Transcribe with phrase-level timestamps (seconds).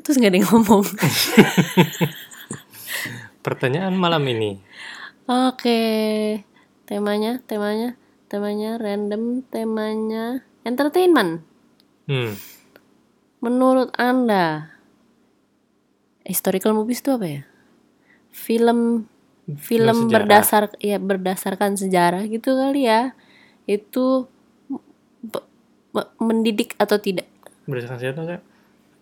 [0.00, 0.84] terus nggak ada yang ngomong.
[3.46, 4.60] Pertanyaan malam ini.
[5.28, 5.80] oke.
[6.84, 7.94] Temanya temanya
[8.26, 11.46] temanya random temanya entertainment.
[12.10, 12.34] Hmm.
[13.40, 14.74] menurut anda
[16.26, 17.42] historical movies itu apa ya?
[18.34, 19.06] Film
[19.56, 20.12] film sejarah.
[20.12, 23.14] berdasar ya berdasarkan sejarah gitu kali ya.
[23.64, 24.28] Itu
[26.20, 27.26] mendidik atau tidak?
[27.66, 28.42] Berdasarkan siapa kayak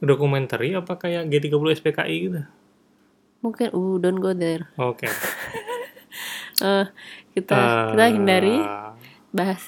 [0.00, 2.40] dokumentari apa kayak G30 SPKI gitu?
[3.38, 5.06] mungkin uh don't go there Oke.
[6.58, 6.86] Eh,
[7.38, 8.58] kita Eh, kita hindari
[9.30, 9.62] bahas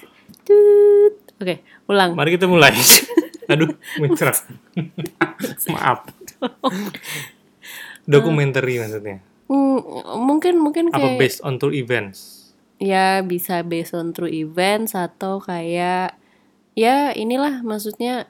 [1.38, 1.54] oke
[1.86, 2.74] ulang Mari kita mulai.
[3.50, 4.42] Aduh, muncrat.
[5.74, 6.06] Maaf.
[8.06, 9.22] Dokumentari maksudnya.
[9.46, 9.78] Hmm,
[10.18, 12.50] mungkin mungkin Apa kayak based on true events?
[12.80, 16.16] ya bisa based on true events atau kayak
[16.72, 18.24] ya inilah maksudnya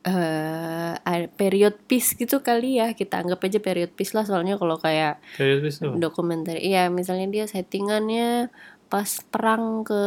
[0.00, 4.80] eh ada period piece gitu kali ya kita anggap aja period piece lah soalnya kalau
[4.80, 5.92] kayak bis tuh?
[5.94, 8.48] dokumenter iya misalnya dia settingannya
[8.88, 10.02] pas perang ke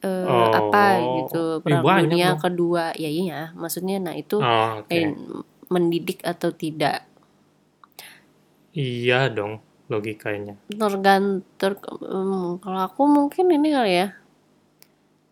[0.00, 0.52] eh, Oh.
[0.52, 0.84] apa
[1.18, 2.40] gitu perang dunia dong.
[2.40, 4.88] kedua ya iya maksudnya nah itu Oh, oke.
[4.88, 5.10] eh,
[5.66, 7.02] mendidik atau tidak
[8.70, 10.58] Iya dong, logikanya.
[10.68, 11.78] tergantung
[12.58, 14.08] kalau aku mungkin ini kali ya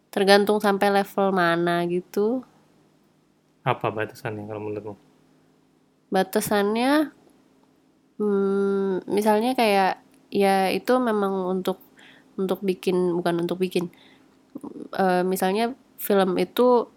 [0.08, 2.46] tergantung sampai level mana gitu
[3.62, 4.96] Apa batasannya kalau menurutmu?
[6.12, 7.08] batasannya
[8.20, 11.80] hmm, misalnya kayak ya itu memang untuk
[12.36, 13.88] untuk bikin bukan untuk bikin
[14.92, 16.92] Eh, misalnya film itu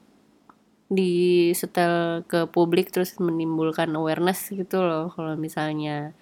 [0.85, 6.13] di setel ke publik terus menimbulkan awareness gitu loh kalau misalnya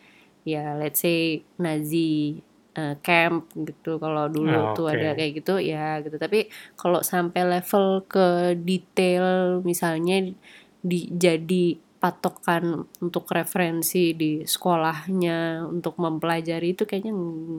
[0.48, 2.40] ya let's say Nazi
[2.74, 3.98] eh, camp gitu.
[3.98, 4.98] Kalau dulu Ah, tuh oke.
[4.98, 6.18] ada kayak gitu ya gitu.
[6.18, 10.34] Tapi kalau sampai level ke detail misalnya
[10.82, 17.14] di jadi patokan untuk referensi di sekolahnya untuk mempelajari itu kayaknya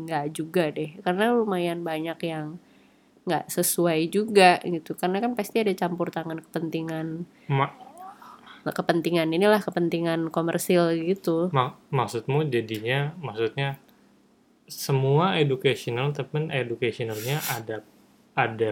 [0.05, 1.01] nggak juga deh.
[1.01, 2.61] Karena lumayan banyak yang
[3.25, 4.93] nggak sesuai juga gitu.
[4.93, 7.73] Karena kan pasti ada campur tangan kepentingan Ma-
[8.65, 11.49] kepentingan inilah kepentingan komersil gitu.
[11.53, 13.77] Ma- maksudmu jadinya, maksudnya
[14.65, 17.85] semua educational tapi educationalnya ada
[18.33, 18.71] ada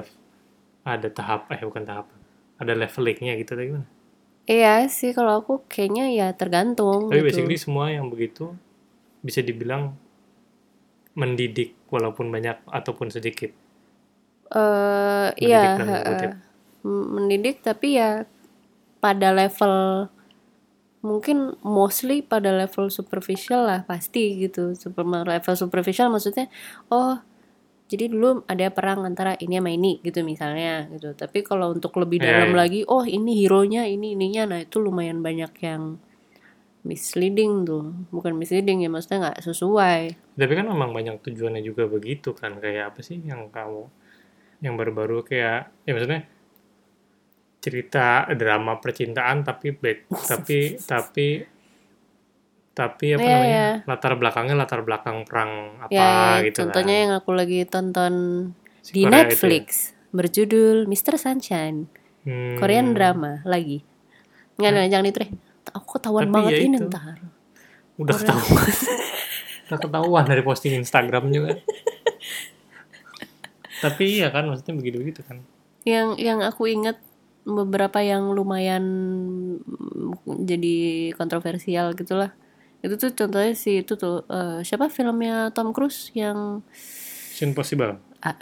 [0.83, 2.07] ada tahap eh bukan tahap
[2.59, 3.87] ada levelingnya gitu atau gimana?
[4.49, 7.29] iya sih kalau aku kayaknya ya tergantung Tapi gitu.
[7.29, 8.51] basically semua yang begitu
[9.23, 9.95] bisa dibilang
[11.13, 13.53] mendidik walaupun banyak ataupun sedikit.
[14.53, 15.77] eh iya
[16.85, 18.27] mendidik tapi ya
[18.99, 20.09] pada level
[21.03, 24.73] mungkin mostly pada level superficial lah pasti gitu.
[24.79, 26.47] Super level superficial maksudnya
[26.89, 27.19] oh
[27.93, 31.13] jadi dulu ada perang antara ini sama ini gitu misalnya gitu.
[31.13, 32.59] Tapi kalau untuk lebih Iya, dalam iya.
[32.65, 36.01] lagi oh ini hero nya ini ininya nah itu lumayan banyak yang
[36.87, 37.93] misleading tuh.
[38.09, 40.01] Bukan misleading ya maksudnya nggak sesuai.
[40.39, 42.57] Tapi kan memang banyak tujuannya juga begitu kan.
[42.63, 43.91] Kayak apa sih yang kamu
[44.63, 46.25] yang baru-baru kayak ya maksudnya
[47.63, 51.27] cerita drama percintaan tapi back tapi tapi
[52.73, 53.69] tapi apa Iya, namanya iya.
[53.85, 57.03] latar belakangnya latar belakang perang apa ya, ya, gitu contohnya kan.
[57.03, 58.15] yang aku lagi tonton
[58.81, 59.29] Si di Korea itu ya.
[59.29, 59.67] Netflix
[60.11, 61.17] berjudul Mr.
[61.17, 61.89] Sunshine
[62.23, 63.83] Hmm, Korean drama lagi
[64.55, 65.31] nggak ada jangan itu deh
[65.69, 66.87] aku ketahuan Tapi banget ya ini itu.
[66.87, 67.19] ntar
[67.97, 68.69] udah ketahuan
[69.67, 71.59] udah ketahuan dari posting Instagram juga
[73.83, 75.43] tapi iya kan maksudnya begitu begitu kan
[75.83, 76.95] yang yang aku ingat
[77.43, 78.85] beberapa yang lumayan
[79.59, 80.77] mm, jadi
[81.19, 82.35] kontroversial gitulah.
[82.83, 86.67] Itu tuh contohnya si itu tuh eh, siapa filmnya Tom Cruise yang
[87.43, 87.99] Mission Possible?
[88.23, 88.39] Ah,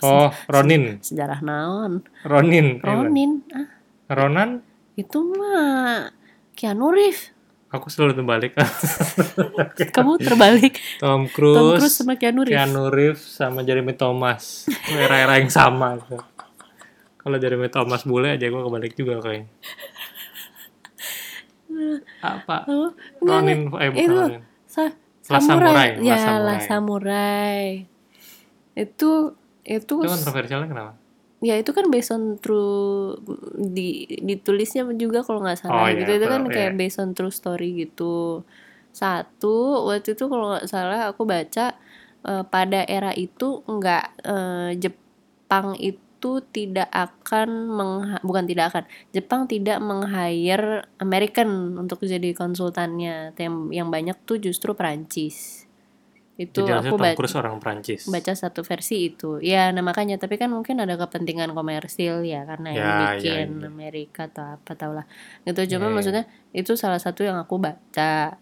[0.00, 1.04] oh Ronin.
[1.04, 2.00] Sejarah naon?
[2.24, 2.96] Ronin eh, bukan.
[2.96, 3.68] Ronin ah.
[4.08, 4.50] Ronan?
[4.96, 6.08] Itu mah
[6.56, 7.28] Keanu Reeves.
[7.68, 8.52] Aku selalu terbalik.
[9.96, 10.80] Kamu terbalik.
[10.96, 12.56] Tom Tom Cruise, Cruise sama Keanu Reeves.
[12.56, 14.68] Keanu Reeves sama Jeremy Thomas.
[14.88, 16.00] Era-era yang sama.
[16.00, 16.20] gitu.
[17.22, 19.46] Kalau Jeremy Thomas bule aja gue kebalik juga kayaknya
[22.22, 22.56] apa?
[22.68, 25.40] Oh, Ronin eh bukan itu Ronin sa- samurai.
[25.40, 26.44] Samurai, ya Samurai.
[26.44, 27.62] lah samurai.
[28.74, 29.10] Itu
[29.62, 30.92] itu itu kontroversialnya kenapa?
[31.38, 33.18] Ya itu kan based on true
[33.58, 36.10] di ditulisnya juga kalau nggak Oh, salah iya, gitu.
[36.16, 36.78] Itu kan kalau- kayak iya.
[36.78, 38.46] based on true story gitu.
[38.92, 39.56] Satu
[39.88, 41.74] waktu itu kalau nggak salah aku baca
[42.22, 45.98] eh, pada era itu nggak eh, Jepang itu
[46.54, 53.88] tidak akan mengha- bukan tidak akan Jepang tidak meng-hire American untuk jadi konsultannya yang yang
[53.90, 55.66] banyak tuh justru Perancis
[56.40, 58.02] itu Jadi aku Tom ba- Cruise orang Prancis.
[58.08, 62.68] baca satu versi itu ya nah makanya tapi kan mungkin ada kepentingan komersil ya karena
[62.72, 63.68] yang Ya, ya, bikin ya.
[63.68, 65.06] Amerika atau apa tau lah
[65.44, 65.94] gitu cuma Ya, ya.
[66.00, 68.34] maksudnya itu salah satu yang aku baca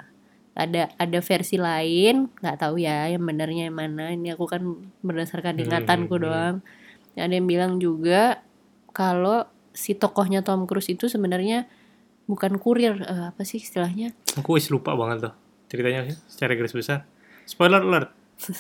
[0.54, 4.62] ada ada versi lain nggak tahu ya yang benernya yang mana ini aku kan
[5.02, 6.56] berdasarkan Hmm, ingatanku hmm, hmm.
[7.18, 8.42] Ada yang bilang juga
[8.94, 11.66] kalau si tokohnya Tom Cruise itu sebenarnya
[12.26, 15.34] bukan kurir eh, apa sih istilahnya Aku wis lupa banget tuh
[15.70, 17.06] ceritanya sih secara garis besar.
[17.46, 18.10] Spoiler alert.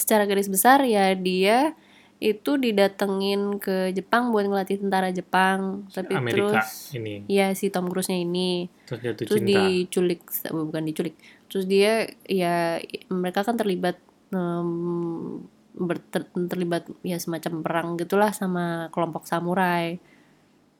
[0.00, 1.72] secara garis besar ya dia
[2.16, 7.92] itu didatengin ke Jepang buat ngelatih tentara Jepang tapi Amerika terus ini ya si Tom
[7.92, 9.52] Cruise-nya ini terus jatuh terus cinta.
[9.68, 11.14] diculik bukan diculik
[11.46, 12.80] terus dia ya
[13.12, 14.00] mereka kan terlibat
[14.32, 15.44] em,
[15.76, 20.00] berter- terlibat ya semacam perang gitulah sama kelompok samurai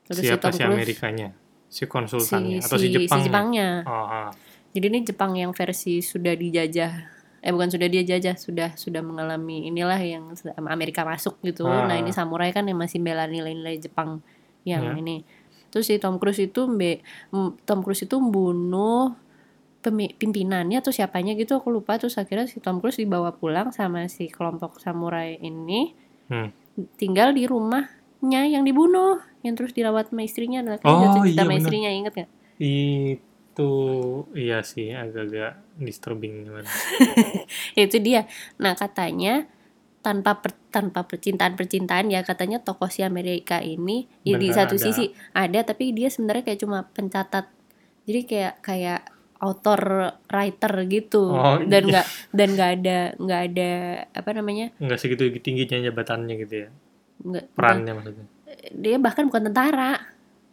[0.03, 1.29] terus Siapa si si Amerikanya?
[1.67, 3.23] Si konsultannya atau si, si Jepangnya?
[3.23, 4.29] Jepangnya Oh, ah.
[4.71, 6.91] jadi ini Jepang yang versi sudah dijajah
[7.37, 11.85] eh bukan sudah dijajah sudah sudah mengalami inilah yang sama Amerika masuk gitu Ah.
[11.85, 14.19] nah ini samurai kan yang masih bela nilai-nilai Jepang
[14.63, 14.97] yang Ya.
[14.97, 15.21] ini
[15.67, 16.65] terus si Tom Cruise itu
[17.63, 19.13] Tom Cruise itu membunuh
[19.81, 24.27] pimpinannya atau siapanya gitu aku lupa terus akhirnya si Tom Cruise dibawa pulang sama si
[24.27, 25.93] kelompok samurai ini
[26.27, 26.51] Hmm.
[26.93, 27.87] tinggal di rumahnya
[28.45, 31.63] yang dibunuh yang terus dirawat sama istrinya dan Oh, iya, sama bener.
[31.63, 32.29] istrinya inget gak?
[32.59, 33.71] Itu
[34.35, 36.67] iya sih agak-agak disturbing gimana.
[37.73, 38.27] Ya, itu dia
[38.57, 39.47] nah katanya
[40.03, 44.83] tanpa per- tanpa percintaan percintaan ya katanya tokoh si Amerika ini ya di satu ada.
[44.83, 47.47] sisi ada tapi dia sebenarnya kayak cuma pencatat
[48.03, 49.01] jadi kayak kayak
[49.39, 49.81] author
[50.27, 51.89] writer gitu Oh, dan iya.
[51.91, 53.71] nggak dan nggak ada nggak ada
[54.11, 56.69] apa namanya Enggak segitu tingginya jabatannya gitu ya.
[57.19, 58.25] nggak Perannya maksudnya.
[58.69, 59.97] dia bahkan bukan tentara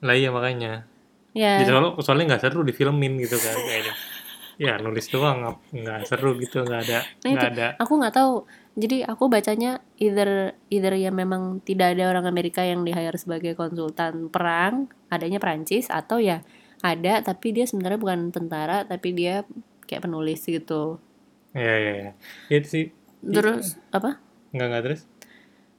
[0.01, 0.85] Lah iya makanya.
[1.33, 3.95] ya Jadi soalnya, soalnya nggak seru difilmin gitu kan kayaknya.
[4.55, 7.67] Ya nulis doang nggak- nggak seru gitu nggak ada Nah, nggak ada.
[7.77, 8.35] aku nggak tahu
[8.75, 10.31] jadi aku bacanya either
[10.69, 15.87] either ya memang tidak ada orang Amerika yang di hire sebagai konsultan perang adanya Prancis
[15.89, 16.43] atau ya
[16.85, 19.49] ada tapi dia sebenarnya bukan tentara tapi dia
[19.89, 21.01] kayak penulis gitu
[21.55, 22.11] Ya ya ya.
[22.51, 22.85] Itu sih
[23.25, 24.21] terus apa
[24.51, 25.03] nggak nggak terus.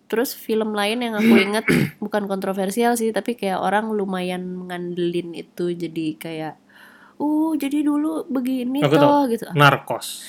[0.05, 1.65] terus film lain yang aku ingat
[2.03, 6.55] bukan kontroversial sih tapi kayak orang lumayan ngandelin itu jadi kayak
[7.15, 10.23] uh jadi dulu begini Aku toh gitu Narkos.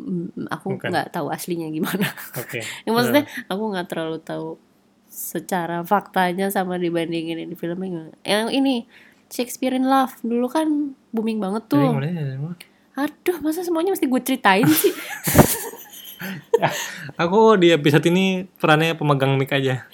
[0.00, 2.06] Mm, aku nggak tahu aslinya gimana
[2.38, 2.62] Oke.
[2.86, 4.48] Ya, maksudnya aku nggak terlalu tahu
[5.10, 8.14] secara faktanya sama dibandingin di filmnya.
[8.22, 8.74] Yang ini
[9.30, 10.66] Shakespeare in Love dulu kan
[11.10, 11.78] booming banget tuh.
[11.94, 12.58] mulai dari mana?
[12.98, 14.90] Aduh, masa semuanya mesti gue ceritain sih?
[17.16, 19.86] Aku di episode ini perannya pemegang mic aja.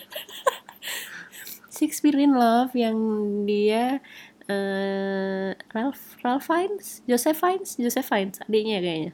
[1.76, 2.96] Shakespeare in Love yang
[3.44, 4.00] dia
[4.46, 9.12] eh Ralph Ralph Fiennes, Joseph Fiennes, Joseph Fiennes adiknya kayaknya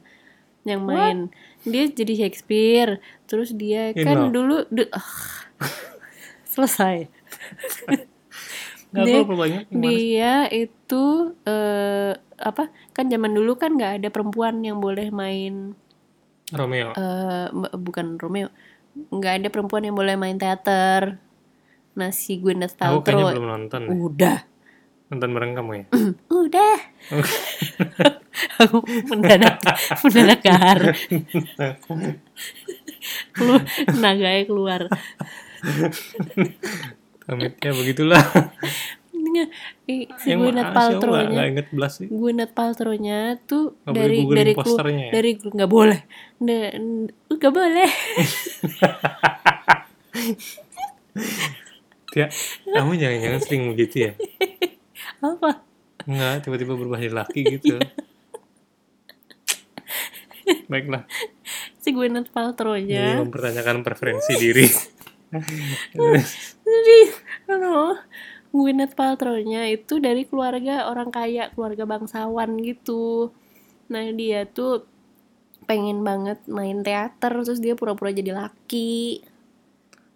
[0.63, 1.17] yang main
[1.61, 4.31] dia jadi Shakespeare terus dia In kan Love.
[4.31, 5.03] dulu du- ah,
[6.53, 7.11] selesai
[8.93, 9.81] Nggak Dia- banyak mana.
[9.81, 11.03] dia itu
[11.43, 15.73] eh apa kan zaman dulu kan nggak ada perempuan yang boleh main
[16.47, 16.93] Romeo.
[17.49, 18.53] b- bukan Romeo
[19.09, 21.17] nggak ada perempuan yang boleh main teater
[21.93, 23.81] nah si Gwyneth Aku kayaknya Paltrow belum nonton.
[23.89, 24.37] udah
[25.05, 25.85] Nonton bareng kamu ya?
[26.45, 26.75] udah
[28.61, 29.57] aku mendadak
[30.03, 30.79] mendadak gahar
[33.33, 33.61] keluar
[33.91, 34.81] naganya keluar
[37.23, 38.23] Pamitnya begitulah.
[39.13, 39.47] Ini
[40.19, 42.07] si Gwyneth Paltrow-nya nggak inget belas sih.
[42.11, 45.13] Gwyneth Paltrow-nya tuh boleh dari dari posternya ya?
[45.15, 45.99] dari nggak boleh
[47.31, 47.89] nggak boleh
[52.13, 52.29] Ya,
[52.69, 54.11] kamu jangan-jangan sering begitu ya?
[55.25, 55.65] apa
[56.05, 57.79] Enggak, tiba-tiba berubah jadi laki gitu.
[60.67, 61.07] Baiklah,
[61.79, 64.67] si Gwyneth ini Paltrow-nya mempertanyakan preferensi diri.
[67.53, 67.95] jadi aduh
[68.53, 73.33] Gwyneth Paltrow-nya itu dari keluarga orang kaya keluarga bangsawan gitu
[73.89, 74.85] nah dia tuh
[75.65, 79.23] pengen banget main teater terus dia pura-pura jadi laki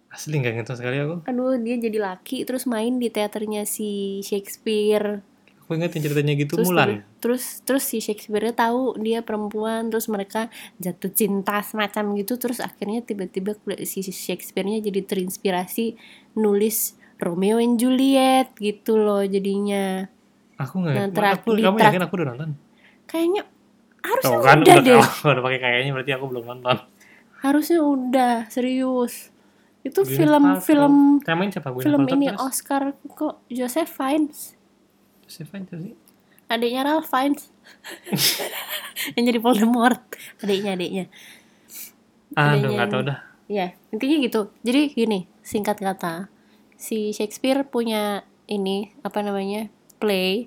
[0.08, 1.16] Asli nggak ngerti sekali aku.
[1.28, 5.20] aduh dia jadi laki terus main di teaternya si Shakespeare
[5.68, 7.04] Aku ingat yang ceritanya gitu terus Mulan.
[7.20, 10.48] terus terus si Shakespeare tahu dia perempuan terus mereka
[10.80, 13.52] jatuh cinta semacam gitu terus akhirnya tiba-tiba
[13.84, 16.00] si Shakespeare-nya jadi terinspirasi
[16.40, 20.06] nulis Romeo and Juliet gitu loh jadinya
[20.56, 20.92] Aku nggak.
[20.92, 22.50] Nah, terak- aku, kamu yakin aku udah nonton?
[23.04, 23.42] kayaknya
[23.98, 26.76] harusnya Tuh kan udah udah, deh kalau udah pakai kayaknya berarti aku belum nonton.
[27.38, 29.30] harusnya udah serius
[29.80, 30.66] itu Gwyneth film Paltrow.
[30.66, 30.94] film
[31.48, 31.68] siapa?
[31.70, 32.40] Gwyneth film ini terus?
[32.40, 34.58] Oscar kok Joseph Fiennes
[35.24, 35.90] Siapa yang tadi?
[36.46, 37.52] adiknya Ralph Fiennes
[39.14, 40.00] yang jadi Voldemort
[40.38, 41.04] adiknya adiknya
[42.30, 43.18] Adanya nggak tahu dah.
[43.46, 46.28] ya intinya gitu jadi gini singkat kata
[46.78, 49.66] si Shakespeare punya ini apa namanya
[49.98, 50.46] play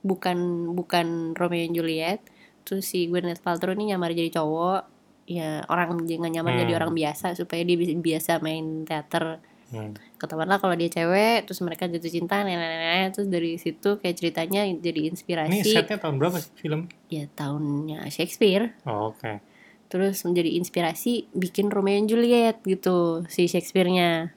[0.00, 2.20] bukan bukan Romeo and Juliet
[2.62, 4.82] terus si Gwyneth Paltrow ini nyamar jadi cowok
[5.24, 6.62] ya orang jangan nyamar Hmm.
[6.62, 9.92] jadi orang biasa supaya dia bisa biasa main teater Hmm.
[10.16, 14.64] ketahuan lah kalau dia cewek terus mereka jatuh cinta nenek-nenek terus dari situ kayak ceritanya
[14.64, 16.88] jadi Ini inspirasi setnya tahun berapa sih film?
[17.06, 19.44] ya tahunnya Shakespeare Oh, oke.
[19.86, 24.32] terus menjadi inspirasi bikin Romeo and Juliet gitu si Shakespeare-nya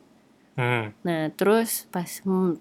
[0.62, 0.94] Hmm.
[1.02, 2.06] nah terus pas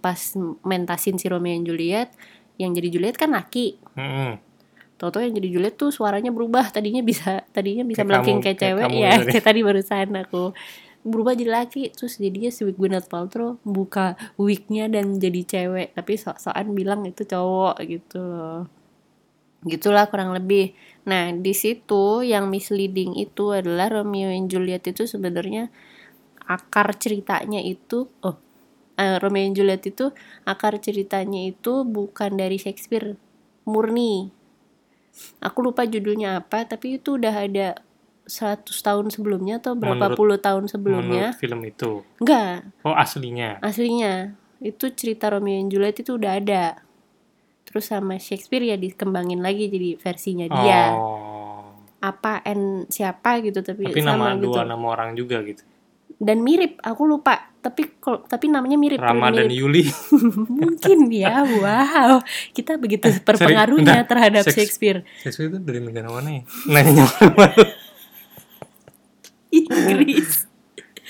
[0.01, 0.21] pas
[0.65, 2.09] mentasin si Romeo and Juliet
[2.57, 3.77] yang jadi Juliet kan laki.
[3.93, 4.41] Hmm.
[5.01, 6.69] Toto yang jadi Juliet tuh suaranya berubah.
[6.73, 8.85] Tadinya bisa tadinya bisa Kayak melengking kayak kayak cewek.
[8.85, 9.29] kamu ya gitu.
[9.33, 10.45] kayak tadi barusan aku.
[11.01, 11.83] Berubah jadi laki.
[11.97, 15.97] Terus jadinya si Gwyneth Paltrow buka wignya dan jadi cewek.
[15.97, 18.69] Tapi sok-sokan bilang itu cowok gitu loh.
[19.65, 20.77] Gitulah kurang lebih.
[21.09, 25.73] Nah di situ yang misleading itu adalah Romeo and Juliet itu sebenarnya
[26.51, 28.35] akar ceritanya itu oh
[28.97, 30.11] eh, Romeo and Juliet itu
[30.43, 33.15] akar ceritanya itu bukan dari Shakespeare
[33.65, 34.35] murni
[35.39, 37.69] aku lupa judulnya apa tapi itu udah ada
[38.23, 41.93] 100 tahun sebelumnya atau berapa Menurut- puluh tahun sebelumnya Menurut film itu.
[42.19, 43.59] enggak Oh, aslinya.
[43.61, 46.79] aslinya itu cerita Romeo and Juliet itu udah ada
[47.65, 51.75] terus sama Shakespeare ya dikembangin lagi jadi versinya dia Oh.
[52.01, 55.63] apa and siapa gitu tapi, Tapi sama nama gitu dua nama orang juga gitu.
[56.21, 57.89] Dan mirip aku lupa tapi
[58.29, 59.85] tapi namanya mirip Rama dan mirip Yuli.
[60.61, 62.21] mungkin ya wow
[62.53, 64.09] kita begitu berpengaruhnya bentar.
[64.09, 66.43] terhadap Shakes- Shakespeare Shakespeare itu dari negara mana ya?
[66.69, 67.05] Nanya?
[69.51, 70.47] Inggris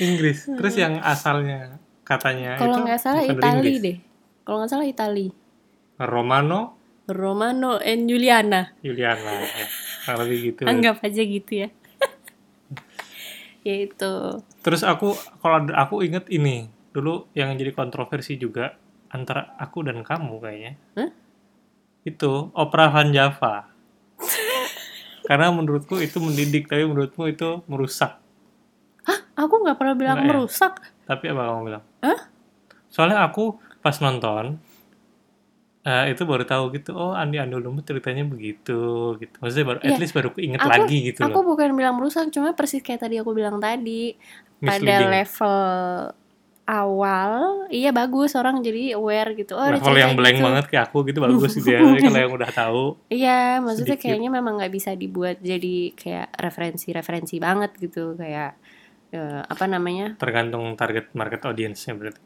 [0.00, 0.38] Inggris.
[0.48, 1.76] Terus yang asalnya
[2.06, 3.96] katanya kalau nggak salah Itali deh
[4.46, 5.30] kalau nggak salah Itali
[6.00, 6.78] Romano
[7.10, 9.66] Romano and Juliana Juliana ya.
[10.18, 10.62] Lebih gitu.
[10.66, 11.68] anggap aja gitu ya
[13.64, 14.12] ya itu
[14.60, 18.76] Terus aku kalau aku inget ini dulu yang jadi kontroversi juga
[19.10, 20.72] antara aku dan kamu kayaknya.
[20.94, 21.10] Hah?
[22.06, 23.68] Itu opera Van Java.
[25.28, 28.18] Karena menurutku itu mendidik, tapi menurutmu itu merusak.
[29.40, 30.30] aku nggak pernah bilang Nggak ya?
[30.36, 30.72] merusak
[31.08, 31.84] Tapi apa kamu bilang?
[32.04, 32.20] Hah?
[32.92, 34.60] Soalnya aku pas nonton
[35.82, 36.92] eh, itu baru tahu gitu.
[36.92, 38.80] Oh, Andi Andolumut ceritanya begitu
[39.16, 39.34] gitu.
[39.38, 39.96] Maksudnya baru at Iya.
[39.96, 41.44] least baru keinget Aku- lagi gitu aku loh.
[41.50, 44.12] bukan bilang merusak cuma persis kayak tadi aku bilang tadi
[44.58, 45.08] pada Misleading.
[45.10, 45.56] level
[46.66, 47.32] awal
[47.68, 50.46] iya bagus orang jadi aware gitu oh ada Level yang blank gitu.
[50.46, 51.80] banget kayak aku gitu bagus gitu ya.
[51.80, 54.04] Tapi kalau yang udah tahu Iya, maksudnya Sedikit.
[54.06, 58.54] kayaknya memang nggak bisa dibuat jadi kayak referensi-referensi banget gitu, kayak
[59.10, 60.14] eh, apa namanya?
[60.16, 62.20] tergantung target market audience-nya berarti.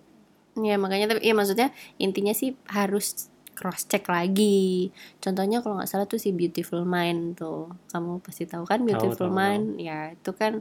[0.57, 4.91] Ya makanya tapi ya maksudnya intinya sih harus cross check lagi.
[5.23, 9.39] Contohnya kalau nggak salah tuh si Beautiful Mind tuh, kamu pasti tahu kan Beautiful tahu,
[9.39, 9.79] Mind?
[9.79, 10.61] Ya itu kan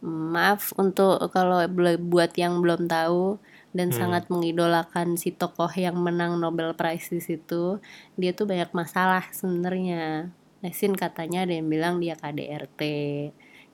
[0.00, 1.60] maaf untuk kalau
[2.00, 3.36] buat yang belum tahu
[3.76, 3.98] dan Hmm.
[4.00, 7.78] sangat mengidolakan si tokoh yang menang Nobel Prize di situ,
[8.16, 10.32] dia tuh banyak masalah sebenarnya.
[10.64, 12.80] Nesin katanya ada yang bilang dia KDRT,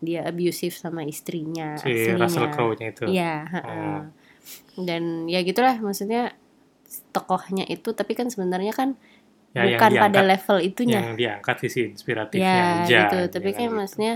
[0.03, 2.19] dia abusive sama istrinya Si aslinya.
[2.21, 3.05] Russell Crowe-nya itu.
[3.07, 3.97] Iya, heeh.
[3.97, 4.03] Oh.
[4.85, 6.37] Dan ya gitulah maksudnya
[7.11, 8.91] tokohnya itu tapi kan sebenarnya kan
[9.51, 11.01] Ya, bukan pada diangkat- level itunya.
[11.01, 13.75] yang diangkat sisi inspiratifnya Ya aja gitu, tapi ya kan gitu.
[13.75, 14.15] maksudnya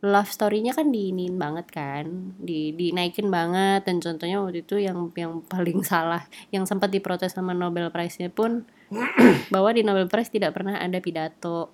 [0.00, 5.44] love story-nya kan diinin banget kan, di dinaikin banget dan contohnya waktu itu yang yang
[5.44, 8.64] paling salah yang sempat diprotes sama Nobel Prize-nya pun
[9.52, 11.68] bahwa di Nobel Prize tidak pernah ada pidato.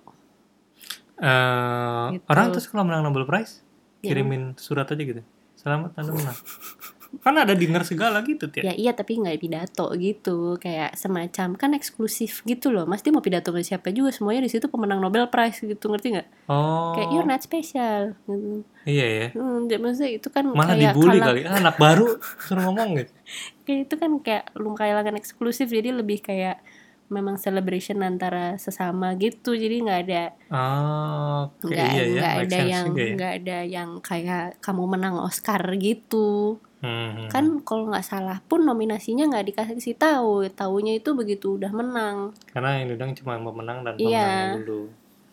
[1.15, 2.27] Eh, Gitu.
[2.27, 3.63] orang terus kalau menang Nobel Prize
[3.97, 4.11] Ya.
[4.11, 5.23] kirimin surat aja gitu
[5.55, 6.35] selamat anda menang
[7.19, 11.71] kan ada dinner segala gitu tiap Ya iya tapi nggak pidato gitu, kayak semacam kan
[11.71, 12.83] eksklusif gitu loh.
[12.83, 14.09] Mas dia mau pidato sama siapa juga?
[14.09, 16.27] Semuanya di situ pemenang Nobel Prize gitu ngerti nggak?
[16.47, 16.93] oh.
[16.93, 18.15] Kayak you're not special.
[18.25, 18.63] Gitu.
[18.85, 21.41] iya ya Hmm, jadi maksudnya itu kan malah kayak dibully kalang- kali.
[21.43, 22.07] Ah, anak baru
[22.39, 23.13] suruh ngomong gitu.
[23.65, 26.61] Kayak itu kan kayak kalangan eksklusif jadi lebih kayak
[27.05, 29.53] memang celebration antara sesama gitu.
[29.53, 33.05] Jadi nggak ada oh nggak iya ya nggak make ada yang ya.
[33.13, 37.27] nggak ada yang kayak kamu menang Oscar gitu Hmm, hmm.
[37.27, 42.77] kan kalau nggak salah pun nominasinya nggak dikasih tahu tahunya itu begitu udah menang karena
[42.77, 44.21] yang diundang cuma pemenang dan Iya.
[44.21, 44.81] pemenang dulu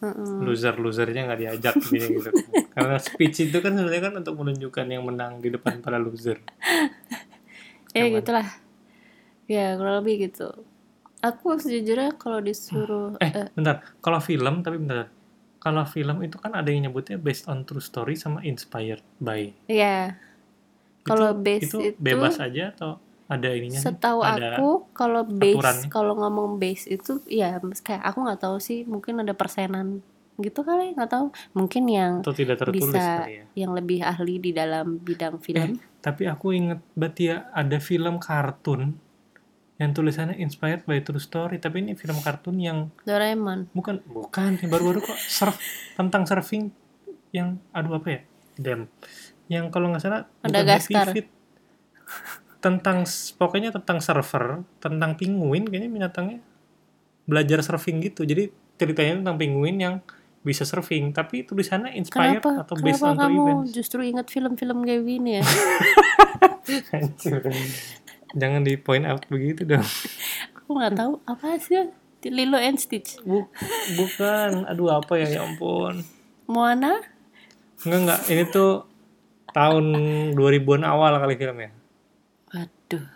[0.01, 0.35] Heeh.
[0.43, 2.33] loser losernya nggak diajak gitu, gitu.
[2.75, 6.41] karena speech itu kan sebenarnya kan untuk menunjukkan yang menang di depan para loser
[7.93, 8.17] ya Cuman.
[8.17, 8.49] gitulah
[9.45, 10.49] ya kurang lebih gitu
[11.21, 13.79] aku sejujurnya kalau disuruh Eh, eh, bentar.
[14.01, 15.07] Kalau film, tapi bentar.
[15.59, 19.55] Kalau film itu kan ada yang nyebutnya based on true story sama inspired by.
[19.69, 20.19] ya
[21.03, 23.81] kalau Itu- base itu, itu, bebas aja atau ada ininya?
[23.81, 28.85] Setahu ada aku kalau base kalau ngomong base itu ya kayak aku nggak tahu sih
[28.85, 30.05] mungkin ada persenan
[30.41, 31.27] gitu kali nggak tahu.
[31.57, 33.45] Mungkin yang atau tidak tertulis bisa ya?
[33.57, 35.79] yang lebih ahli di dalam bidang film.
[36.03, 38.99] Tapi aku inget berarti ya ada film kartun
[39.81, 43.73] yang tulisannya inspired by true story tapi ini film kartun yang Doraemon.
[43.75, 45.59] Bukan bukan yang baru-baru kok surf
[45.99, 46.71] tentang surfing
[47.35, 48.21] yang aduh apa ya?
[48.61, 48.93] Damn.
[49.51, 51.15] Yang kalau nggak salah Madagaskar.
[51.15, 51.29] Feet.
[52.63, 53.03] tentang
[53.41, 56.39] pokoknya tentang surfer tentang penguin kayaknya binatangnya.
[57.27, 58.23] Belajar surfing gitu.
[58.23, 59.95] Jadi ceritanya tentang penguin yang
[60.43, 62.67] bisa surfing tapi tulisannya inspired kenapa?
[62.67, 63.71] atau based on kamu events.
[63.79, 65.45] justru ingat film-film kayak gini ya?
[66.91, 67.43] Hancur.
[68.35, 69.87] jangan di point out begitu dong.
[70.59, 71.91] Aku nggak tahu apa sih?
[72.27, 73.19] Lilo and Stitch.
[73.23, 73.51] Bu-
[73.99, 74.67] bukan.
[74.67, 75.39] Aduh apa ya?
[75.39, 76.03] Ya ampun.
[76.47, 77.03] Moana?
[77.83, 78.87] Enggak enggak ini tuh
[79.53, 79.85] tahun
[80.35, 81.71] 2000-an awal kali filmnya
[82.53, 83.07] waduh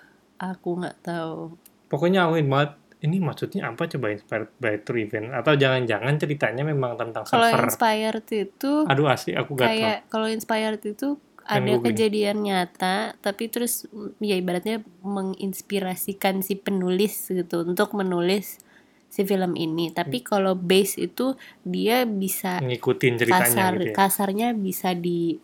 [0.40, 1.57] aku nggak tahu.
[1.87, 2.73] Pokoknya aku banget
[3.05, 5.31] ini maksudnya apa coba inspired by true event?
[5.37, 10.81] Atau jangan-jangan ceritanya memang tentang kalau inspired itu aduh asli aku gatel kayak kalau inspired
[10.83, 11.95] itu Kan ada googling.
[11.95, 18.59] kejadian nyata tapi terus mm, ya ibaratnya menginspirasikan si penulis gitu untuk menulis
[19.07, 19.95] si film ini.
[19.95, 23.95] Tapi kalau base itu dia bisa ngikutin ceritanya kasar gitu ya?
[23.95, 25.38] kasarnya bisa di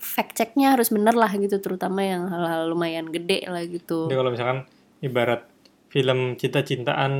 [0.00, 4.08] fact checknya harus bener lah gitu terutama yang hal-hal lumayan gede lah gitu.
[4.08, 4.58] Jadi kalau misalkan
[5.04, 5.42] ibarat
[5.90, 7.12] film cinta-cintaan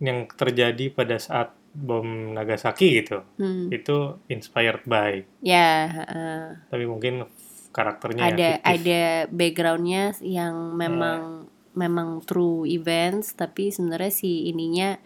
[0.00, 5.22] yang terjadi pada saat bom Nagasaki gitu Hmm, itu inspired by.
[5.40, 5.70] Ya
[6.06, 7.24] eh, tapi mungkin
[7.70, 8.74] karakternya ada ya fiktif.
[8.74, 11.46] ada backgroundnya yang memang
[11.78, 14.98] memang true events tapi sebenarnya si ininya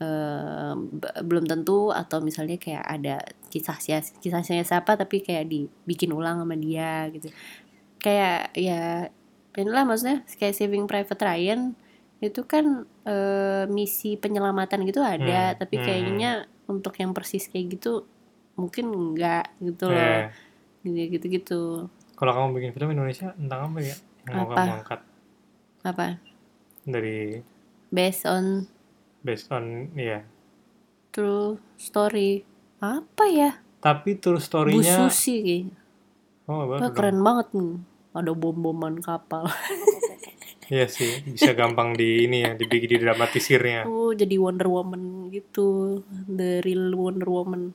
[0.00, 0.74] eh,
[1.22, 3.16] belum tentu atau misalnya kayak ada
[3.48, 3.76] kisah
[4.20, 7.32] kisahnya siapa tapi kayak dibikin ulang sama dia gitu.
[8.00, 9.10] Kayak ya
[9.56, 11.72] inilah maksudnya kayak Saving Private Ryan
[12.20, 15.84] itu kan eh, misi penyelamatan gitu ada Hmm, tapi hmm.
[15.84, 16.30] kayaknya
[16.66, 18.08] untuk yang persis kayak gitu
[18.56, 20.28] mungkin enggak gitu loh.
[20.86, 21.62] Eh, gitu gitu
[22.16, 23.96] kalau kamu bikin film Indonesia tentang apa ya?
[24.24, 24.56] Yang mau Apa?
[24.56, 25.00] kamu angkat?
[25.84, 26.06] Apa?
[26.88, 27.18] Dari
[27.92, 28.64] based on
[29.26, 30.22] based on ya
[31.16, 32.44] true story.
[32.76, 33.50] Apa ya?
[33.80, 35.76] Tapi true Bu story-nya Susi kayaknya.
[36.52, 36.92] oh dong.
[36.92, 37.72] keren banget nih.
[38.12, 39.48] Ada bom-boman kapal.
[40.66, 43.86] Iya sih bisa gampang di ini ya dibikin didramatisirnya.
[43.86, 46.02] Oh jadi Wonder Woman gitu.
[46.26, 47.70] The real Wonder Woman.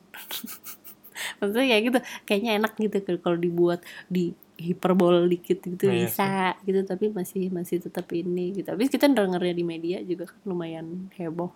[1.40, 1.98] Maksudnya kayak gitu.
[2.28, 3.80] Kayaknya enak gitu kalau dibuat
[4.12, 6.32] di hiperbol dikit gitu Iya bisa
[6.68, 8.68] gitu tapi masih masih tetap ini gitu.
[8.72, 11.52] Tapi kita dengernya di media juga kan lumayan heboh.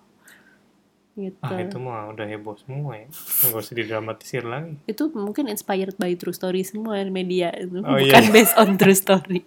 [1.16, 1.40] Gitu.
[1.40, 3.08] Ah itu mah udah heboh semua ya.
[3.08, 4.76] Nggak usah didramatisir lagi.
[4.84, 7.80] Itu mungkin inspired by true story semua media itu.
[7.80, 8.32] Oh, bukan iya.
[8.32, 9.40] based on true story